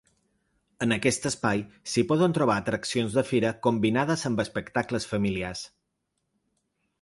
En 0.85 0.93
aquest 0.95 1.27
espai 1.29 1.59
s’hi 1.91 2.03
poden 2.11 2.33
trobar 2.37 2.55
atraccions 2.61 3.19
de 3.19 3.25
fira 3.33 3.53
combinades 3.67 4.25
amb 4.31 4.43
espectacles 4.45 5.07
familiars. 5.13 5.63